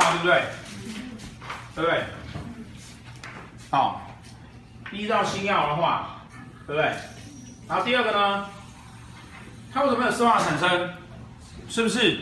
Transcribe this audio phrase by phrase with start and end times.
[0.00, 0.42] 对不对？
[1.74, 2.04] 对不对？
[3.70, 4.02] 好，
[4.92, 6.22] 依照星曜的话，
[6.66, 6.92] 对不对？
[7.68, 8.46] 然后第二个呢，
[9.72, 10.90] 它为什么有四化产生？
[11.68, 12.20] 是不是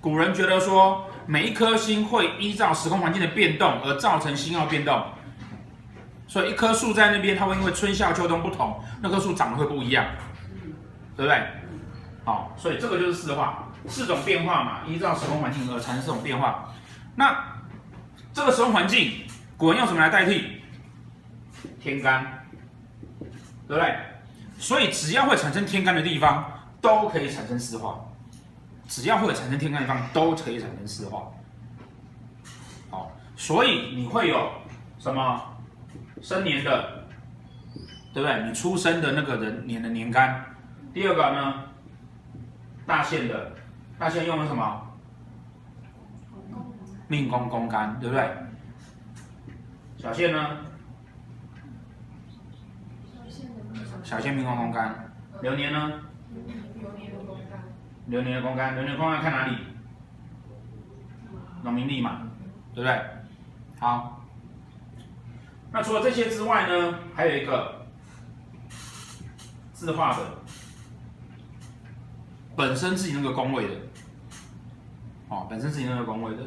[0.00, 5.04] 古人觉得说，每一颗星会依照时空环境的变动而造成星曜变动？
[6.28, 10.04] 所以一棵树在那边，它会因为春夏秋冬不同，那棵树长得会不一样，
[11.16, 11.42] 对不对？
[12.24, 16.72] 好，所以这个就是四化，四种变化嘛，依照时空环境而产生这种变化。
[17.16, 17.44] 那
[18.32, 19.24] 这个时空环境，
[19.56, 20.60] 古人用什么来代替？
[21.80, 22.46] 天干，
[23.66, 23.96] 对不对？
[24.58, 26.44] 所以只要会产生天干的地方，
[26.80, 27.98] 都可以产生四化。
[28.86, 31.32] 只要会产生天干的地方，都可以产生四化。
[32.90, 34.52] 好，所以你会有
[34.98, 35.42] 什么？
[36.22, 37.04] 生年的，
[38.14, 38.42] 对不对？
[38.44, 40.44] 你出生的那个人年的年干。
[40.94, 41.64] 第二个呢，
[42.86, 43.52] 大限的，
[43.98, 44.85] 大限用了什么？
[47.08, 48.28] 命宫宫干，对不对？
[49.98, 50.58] 小谢呢？
[54.02, 55.12] 小谢命宫宫干。
[55.42, 56.00] 流年呢？
[56.32, 57.62] 流年的宫干。
[58.06, 59.58] 流年的宫干，流年宫干看哪里？
[61.62, 62.22] 农民历嘛，
[62.74, 63.00] 对不对？
[63.80, 64.24] 好。
[65.72, 67.86] 那除了这些之外呢，还有一个
[69.72, 70.22] 自化的，
[72.54, 73.74] 本身自己那个宫位的，
[75.28, 76.44] 哦，本身自己那个宫位的，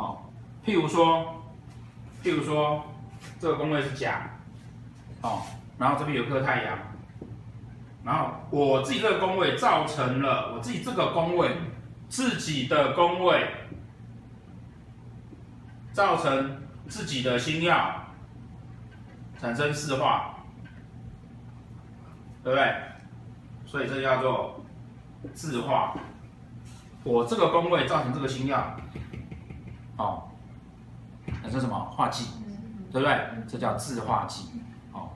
[0.00, 0.16] 哦，
[0.64, 1.42] 譬如说，
[2.24, 2.82] 譬如说，
[3.38, 4.30] 这个宫位是甲，
[5.20, 5.42] 哦，
[5.78, 6.78] 然后这边有颗太阳，
[8.02, 11.54] 然后我自己这个宫位造成了我自己这个宫位
[12.08, 13.46] 自己的宫位
[15.92, 17.76] 造成自己的星曜。
[19.40, 20.34] 产生四化，
[22.44, 22.74] 对不对？
[23.64, 24.62] 所以这叫做
[25.32, 25.96] 自化。
[27.04, 28.62] 我这个宫位造成这个星曜，
[30.00, 30.28] 哦，
[31.42, 31.78] 那叫什么？
[31.90, 32.26] 化忌，
[32.90, 33.28] 对不对？
[33.46, 34.48] 这叫自化忌，
[34.92, 35.10] 哦，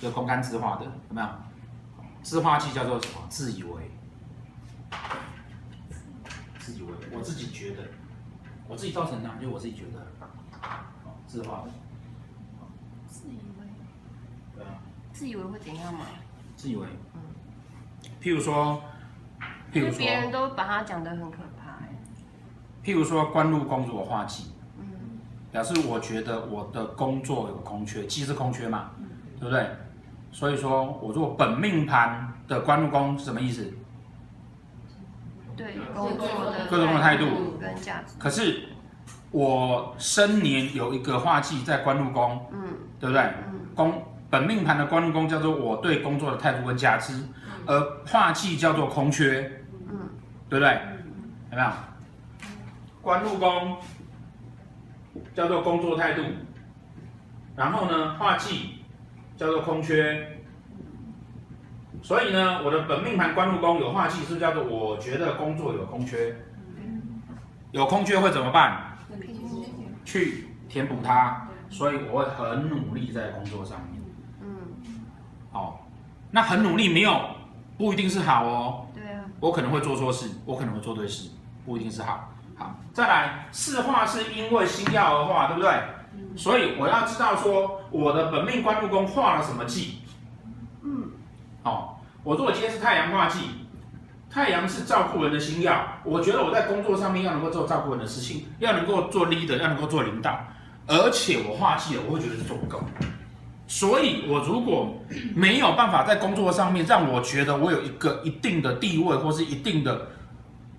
[0.00, 1.28] 这个宫干自化的有没有？
[2.22, 3.20] 自化忌叫做什么？
[3.28, 3.90] 自以为，
[6.58, 7.82] 自以为，我自己觉得，
[8.66, 10.00] 我自己造成的，就我自己觉得，
[11.04, 11.70] 哦，自化的。
[13.08, 13.40] 自以为。
[15.12, 16.06] 自以为会怎样嘛？
[16.56, 17.20] 自以为，嗯，
[18.22, 18.82] 譬如说，
[19.70, 21.59] 譬如说，别人都把它讲得很可怕，
[22.84, 24.84] 譬如说，官禄宫如果化忌，嗯，
[25.52, 29.06] 表示我觉得我的工作有空缺，忌是空缺嘛，嗯，
[29.38, 29.66] 对不对？
[30.32, 33.72] 所以说，我如果本命盘的官禄宫是什么意思？
[35.56, 38.14] 对，工作的各种的态度跟价值。
[38.18, 38.68] 可是
[39.30, 42.60] 我生年有一个化忌在官禄宫，嗯，
[42.98, 43.22] 对不对？
[43.22, 44.02] 嗯，宫。
[44.30, 47.20] 本命盘的官禄宫叫做我对工作的态度跟价值，
[47.66, 49.40] 而化忌叫做空缺，
[49.88, 50.08] 嗯，
[50.48, 50.80] 对不对？
[51.50, 51.68] 有没有？
[53.02, 53.76] 官禄宫
[55.34, 56.22] 叫做工作态度，
[57.56, 58.84] 然后呢，化忌
[59.36, 60.38] 叫做空缺，
[62.02, 66.36] 所以呢，我的本命盘官禄宫有化忌，是不是叫做我觉得工作有空缺？
[67.72, 68.98] 有空缺会怎么办？
[70.04, 74.00] 去填补它，所以我会很努力在工作上面。
[75.52, 75.86] 好，
[76.30, 77.20] 那很努力没有
[77.78, 78.86] 不一定是好哦。
[78.94, 81.30] 对啊，我可能会做错事，我可能会做对事，
[81.64, 82.32] 不一定是好。
[82.60, 85.70] 好，再来四化是因为星曜而化，对不对？
[86.14, 86.36] 嗯。
[86.36, 90.02] 所以我要知道说我的本命官禄宫化了什么忌。
[90.84, 91.10] 嗯。
[91.62, 93.38] 好，我如果今天是太阳化忌，
[94.30, 95.74] 太阳是照顾人的星曜，
[96.04, 100.38] 我觉得我在工作上面要能够做照顾人的事情，要能够做 leader，要能够做领导，
[100.86, 102.80] 而且我化忌了，我会觉得是做不够。
[103.66, 104.92] 所以，我如果
[105.32, 110.08] 没有办法在工作上面让我觉得我有一个一定的地位，或是一定的、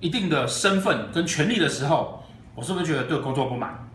[0.00, 2.22] 一定的身份跟权利的时候，
[2.54, 3.88] 我是不是觉得对工作不满？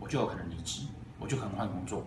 [0.00, 0.82] 我就有可能离职，
[1.18, 2.04] 我就可能换工作。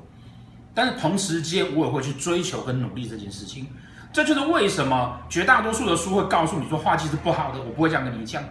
[0.73, 3.67] 但是同时间，我也会去追求跟努力这件事情。
[4.11, 7.59] 这就是为什么绝大多数的书会告诉你说画技是不好的。
[7.59, 8.43] 我不会这样跟你讲，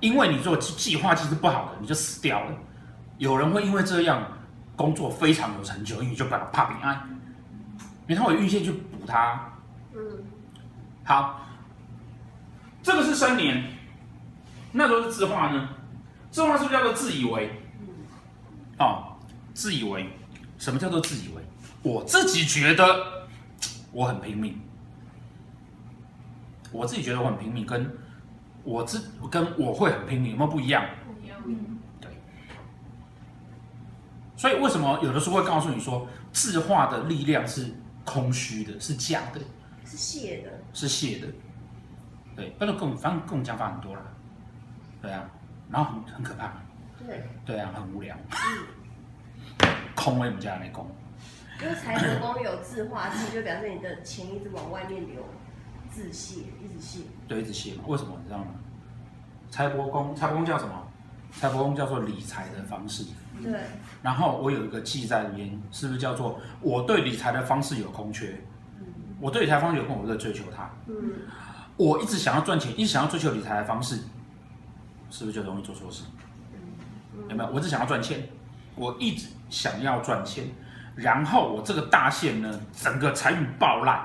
[0.00, 2.52] 因为你做计划技是不好的，你就死掉了。
[3.18, 4.26] 有人会因为这样。
[4.76, 7.06] 工作非常有成就，因为你就不要怕平安，
[8.08, 9.52] 因为他会有运线去补它。
[9.94, 10.00] 嗯，
[11.04, 11.42] 好，
[12.82, 13.64] 这个是三年，
[14.72, 15.68] 那都是字化呢？
[16.30, 17.50] 自化是不是叫做自以为？
[18.78, 19.16] 哦，
[19.52, 20.08] 自以为，
[20.58, 21.42] 什么叫做自以为？
[21.82, 23.28] 我自己觉得
[23.92, 24.60] 我很拼命，
[26.72, 27.90] 我自己觉得我很拼命，跟
[28.62, 30.84] 我自跟我会很拼命有没有不一样？
[34.36, 37.74] 所以为什么有的时候会告诉你说，自化的力量是
[38.06, 39.40] 空虚的，是假的，
[39.84, 41.26] 是泄的，是泄的。
[42.40, 44.02] 对，那就更反正更讲法很多了。
[45.02, 45.28] 对啊，
[45.70, 46.50] 然后很很可怕。
[46.98, 47.22] 对。
[47.44, 48.16] 对啊，很无聊。
[48.30, 49.68] 嗯。
[49.94, 50.86] 空为我们家那空。
[51.60, 55.22] 因为财帛宫有自化忌，就表示你的钱一直往外面流，
[55.90, 57.00] 自泄，一直泄。
[57.28, 57.84] 对，一直泄嘛？
[57.86, 58.16] 为什么？
[58.22, 58.46] 你知道吗？
[59.50, 60.86] 财帛宫，财帛宫叫什么？
[61.32, 63.04] 财帛宫叫做理财的方式。
[63.42, 63.60] 对。
[64.00, 68.34] 然后我有一个记在里面，是不是叫做我对理财的方式有空缺？
[68.78, 68.86] 嗯。
[69.20, 70.70] 我对理财方式有空，我在追求它。
[70.86, 71.12] 嗯。
[71.80, 74.00] 我一直想要赚钱，一直想要追求理财的方式，
[75.10, 76.04] 是不是就容易做错事？
[76.52, 76.60] 嗯。
[77.30, 77.50] 有没有？
[77.50, 78.28] 我一直想要赚钱，
[78.74, 80.44] 我一直想要赚钱。
[80.94, 83.98] 然后我这个大限呢，整个财运爆烂，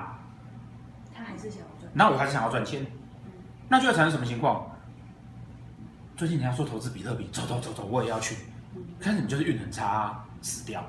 [1.14, 3.32] 他还是想要赚，那我还是想要赚钱，嗯、
[3.68, 4.70] 那就会产生什么情况？
[6.16, 8.36] 最近人家说投资比特币，走走走走，我也要去。
[8.98, 10.82] 开始你就是运很差，死掉。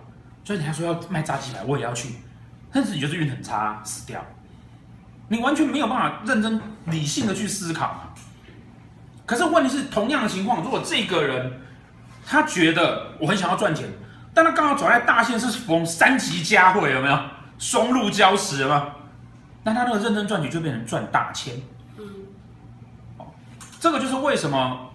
[0.46, 2.16] 所以人家说要卖炸鸡排，我也要去。
[2.72, 4.24] 但是你就是运很差，死掉。
[5.30, 8.14] 你完全没有办法认真理性的去思考。
[9.26, 11.60] 可是问题是，同样的情况，如果这个人
[12.26, 13.88] 他觉得我很想要赚钱。
[14.34, 17.20] 但他刚好走在大限是逢三级佳会，有没有？
[17.58, 18.92] 双路交驰，有没有？
[19.64, 21.56] 那他那个认真赚钱就变成赚大钱。
[21.98, 22.06] 嗯。
[23.18, 23.26] 哦，
[23.80, 24.92] 这个就是为什么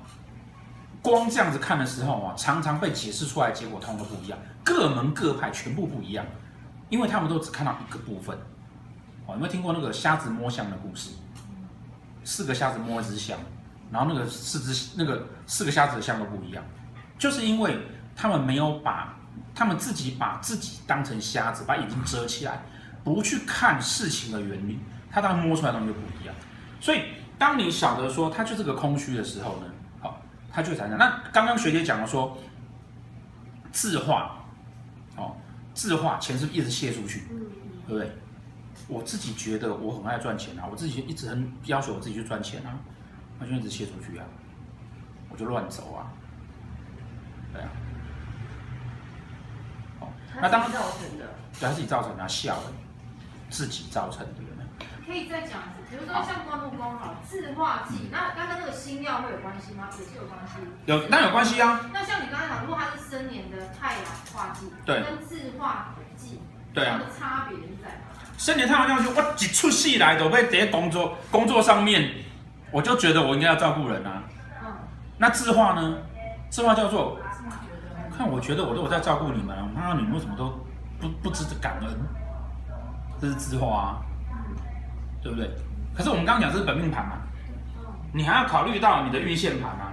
[1.02, 6.24] 光这样子看的时候啊，常常被解释出来结果通通都不一样，各门各派全部不一样，
[6.88, 8.38] 因为他们都只看到一个部分。
[9.26, 11.10] 哦，有没有听过那个瞎子摸象的故事？
[12.24, 13.38] 四个瞎子摸一只象，
[13.90, 16.62] 然后那个四只那个四个瞎子的象都不一样，
[17.18, 17.78] 就是因为
[18.14, 19.16] 他们没有把。
[19.54, 22.62] 他们自己把自己当成瞎子，把眼睛遮起来，
[23.04, 24.78] 不去看事情的原理，
[25.10, 26.34] 他当然摸出来的东西就不一样。
[26.80, 27.02] 所以，
[27.38, 29.66] 当你晓得说它就是个空虚的时候呢，
[30.00, 30.96] 好，它就产生。
[30.96, 32.38] 那刚刚学姐讲了说，
[33.70, 34.42] 字画，
[35.16, 35.36] 哦，
[35.74, 37.24] 字画钱是不是一直泄出去，
[37.86, 38.10] 对不对？
[38.88, 42.78] 我自己觉得我很爱赚钱啊，我自己一直很要求我自己去赚钱啊，
[43.38, 44.24] 那就一直切出去啊，
[45.28, 46.12] 我就乱走啊，
[47.52, 47.68] 对啊。
[50.40, 51.26] 那当然造成的，
[51.60, 52.72] 对，他自己造成的，笑的，
[53.50, 54.32] 自己造成的。
[55.04, 59.88] 可以再讲一次，比如说像官禄宫好，自化剂，那刚刚那个星曜会有关系吗？
[59.98, 60.54] 也是有关系。
[60.86, 61.90] 有，那有关系啊。
[61.92, 66.40] 那像你刚才讲，如果它是生年的太阳化剂，对，跟自化剂，
[66.72, 68.11] 对啊，它的差别是在哪？
[68.38, 72.10] 生年太阳化忌，我一出戏来都被在工作工作上面，
[72.70, 74.22] 我就觉得我应该要照顾人啊。
[74.62, 74.72] 嗯。
[75.18, 75.96] 那字画呢？
[76.50, 77.18] 字画叫做。
[78.16, 80.50] 看，我觉得我都有在照顾你们，那你们为什么都
[81.00, 81.88] 不不知感恩？
[83.18, 83.96] 这是字画啊，
[85.22, 85.50] 对不对？
[85.96, 87.12] 可是我们刚刚讲这是本命盘嘛，
[88.12, 89.92] 你还要考虑到你的运线盘啊。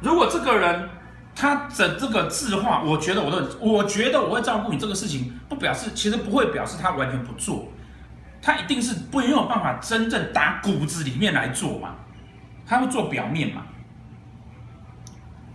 [0.00, 0.88] 如果这个人
[1.34, 7.68] 他的这个字画，我觉得我都，我觉得我会照顾你这个事情，不表示其实不会表示他完全不做，
[8.40, 11.94] 他一定是不没有办法真正打骨子里面来做嘛，
[12.66, 13.62] 他会做表面嘛。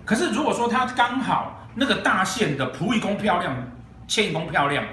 [0.06, 1.56] 可是如果说他刚好。
[1.76, 3.56] 那个大限的仆役宫漂亮，
[4.06, 4.84] 迁移宫漂亮，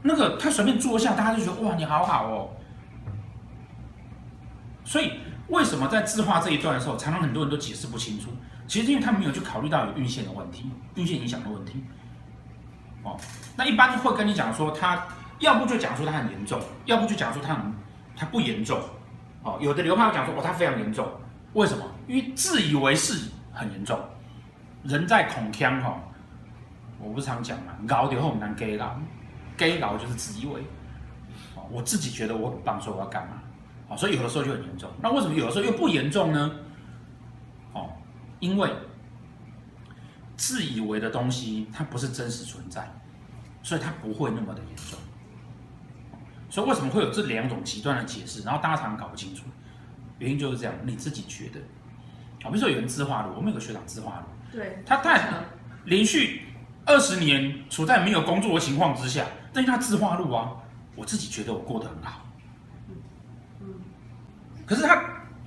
[0.00, 2.48] 那个他随便坐下，大家就觉得哇，你好好哦。
[4.84, 5.14] 所以
[5.48, 8.30] 为什么在字画这一段的时候，常常很多人都解释不清楚？
[8.68, 11.82] 其实因为他没有去考虑到有运线的问题，运线影响的问题。
[13.02, 13.18] 哦，
[13.56, 15.02] 那一般会跟你讲说，他
[15.38, 17.72] 要不就讲说他很严重，要不就讲说他很
[18.14, 18.78] 他不严重。
[19.42, 21.08] 哦，有的流派会讲说，哦，他非常严重。
[21.54, 21.84] 为什么？
[22.06, 23.98] 因为自以为是很严重。
[24.84, 25.98] 人在恐腔哈，
[27.00, 28.94] 我不常讲嘛，搞掉后很难给搞，
[29.56, 30.60] 给搞就是自以为，
[31.70, 34.90] 我自己觉得我很棒，说我要干嘛，所以有的时候就很严重。
[35.00, 36.50] 那为什么有的时候又不严重呢？
[38.38, 38.70] 哦，因为
[40.36, 42.88] 自以为的东西它不是真实存在，
[43.62, 44.98] 所以它不会那么的严重。
[46.50, 48.42] 所以为什么会有这两种极端的解释？
[48.42, 49.44] 然后大家常常搞不清楚，
[50.18, 51.60] 原因就是这样，你自己觉得，
[52.42, 54.26] 啊，比如说有人自化禄，我们有个学长自化禄。
[54.58, 55.30] 对，他太
[55.84, 56.46] 连续
[56.86, 60.52] 二十年处在没有工作的情况之下，但是他自化路啊，
[60.96, 62.24] 我自己觉得我过得很好。
[64.64, 65.02] 可是他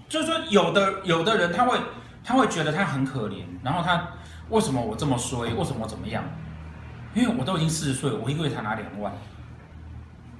[0.07, 1.79] 就是说，有的有的人他会
[2.23, 4.07] 他会觉得他很可怜，然后他
[4.49, 5.53] 为什么我这么衰？
[5.53, 6.23] 为什么我怎么样？
[7.13, 9.11] 因为我都已经四十岁了，我一个月才拿两万，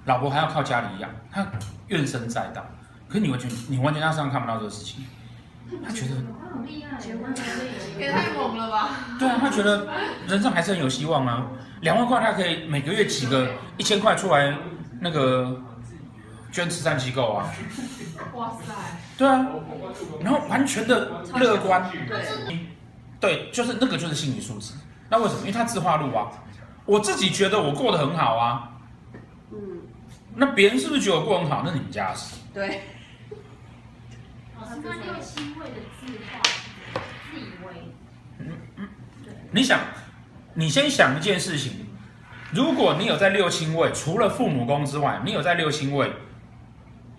[0.06, 1.46] 老婆还要靠家里养，他
[1.88, 2.64] 怨声载道。
[3.08, 5.04] 可是你完全你完全在身上看不到这个事情。
[5.86, 7.00] 他觉得他很厉害，
[7.98, 8.90] 也太猛了吧？
[9.20, 9.88] 对啊，他觉得
[10.28, 11.48] 人生还是很有希望啊。
[11.82, 14.56] 两万块他可以每个月挤个一千块出来，
[15.00, 15.62] 那个
[16.51, 17.51] 捐慈善机构啊。
[18.34, 18.74] 哇塞！
[19.17, 19.48] 对啊，
[20.22, 21.89] 然后完全的乐观。
[22.08, 22.60] 对，
[23.20, 24.74] 对，就是那个就是心理素质。
[25.10, 25.39] 那为什么？
[25.41, 26.31] 因为他自化路啊。
[26.86, 28.72] 我自己觉得我过得很好啊。
[29.51, 29.58] 嗯。
[30.36, 31.63] 那别人是不是觉得我过得很好？
[31.65, 32.36] 那你们家的事。
[32.53, 32.81] 对。
[34.58, 34.84] 的
[35.24, 35.41] 自
[36.31, 36.41] 化，
[37.31, 37.67] 自以为
[39.51, 39.79] 你想，
[40.53, 41.86] 你先想一件事情，
[42.51, 46.12] 如果你有在六亲位，除了父母宫之外，你有在六亲位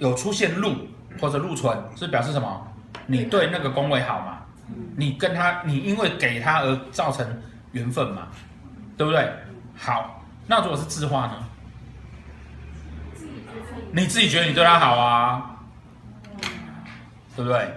[0.03, 0.75] 有出现禄
[1.21, 2.67] 或者禄存，是表示什么？
[3.07, 4.39] 你对那个宫位好嘛？
[4.97, 7.25] 你跟他，你因为给他而造成
[7.71, 8.27] 缘分嘛？
[8.97, 9.33] 对不对？
[9.79, 11.45] 好，那如果是字画呢？
[13.93, 15.61] 你自己觉得你对他好啊？
[17.37, 17.73] 对不对？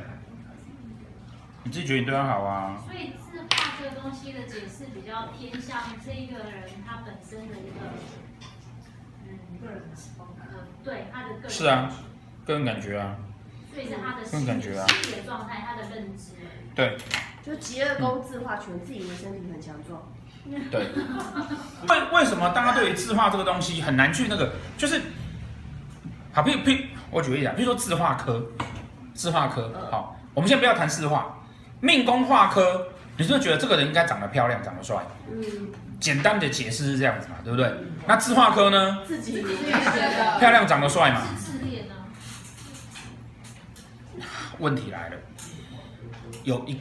[1.63, 2.82] 你自己觉得你对他好啊？
[2.88, 7.86] 所以字画这个东西的解释比较偏向这一个人他本身的一个，
[9.27, 9.84] 嗯，个人
[10.17, 11.50] 风格，对他的个人。
[11.50, 11.91] 是啊，
[12.45, 13.15] 个人感觉啊。
[13.73, 16.31] 所以是他的心理的状态，他的认知。
[16.73, 16.97] 对。
[17.45, 20.01] 就疾厄宫自化权，自以为身体很强壮。
[20.71, 20.89] 对。
[21.89, 24.53] 为为什么大家对于字画这个东西很难去那个？
[24.77, 25.01] 就是，
[26.31, 28.43] 好，譬如譬如我举个例子，比如说字画科，
[29.13, 31.43] 字画科，好，我们先不要谈字画，
[31.81, 32.87] 命宫画科，
[33.17, 34.97] 你是不是觉得这个人应该长得漂亮，长得帅？
[35.31, 35.41] 嗯。
[35.99, 37.71] 简单的解释是这样子嘛，对不对？
[38.05, 38.99] 那字画科呢？
[39.07, 41.21] 自己自己觉得漂亮，长得帅嘛。
[44.59, 45.17] 问题来了，
[46.43, 46.79] 有一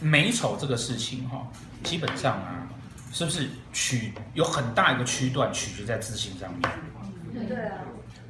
[0.00, 1.46] 美丑这个事情哈，
[1.82, 2.66] 基本上啊，
[3.12, 7.48] 是不是取有很大一个区段取决在自信上面？
[7.48, 7.78] 对啊，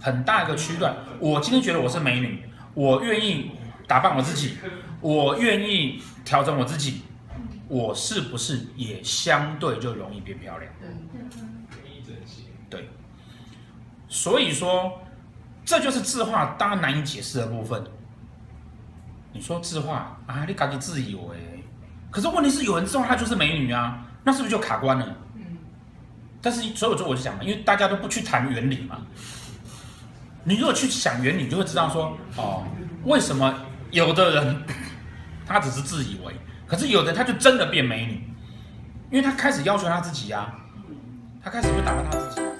[0.00, 0.96] 很大一个区段。
[1.18, 3.52] 我今天觉得我是美女，我愿意
[3.86, 4.56] 打扮我自己，
[5.00, 7.02] 我愿意调整我自己，
[7.68, 10.72] 我是不是也相对就容易变漂亮？
[12.70, 12.88] 对，
[14.08, 15.00] 所以说
[15.64, 17.84] 这就是字画大家难以解释的部分。
[19.34, 21.64] 你说自化啊，你赶紧自以为，
[22.08, 25.06] 可是问题是有人自化她就是美女啊，那是不是就卡关了？
[25.34, 25.58] 嗯。
[26.40, 28.98] 但是所以我就我就讲嘛，因为大家都不去谈原理嘛。
[30.44, 32.64] 你如果去想原理，你就会知道说哦，
[33.04, 33.52] 为什么
[33.90, 34.62] 有的人
[35.44, 36.32] 他只是自以为，
[36.66, 38.12] 可是有的他就真的变美女，
[39.10, 40.54] 因为他开始要求他自己、啊，
[41.42, 42.53] 他开始会打扮他自己。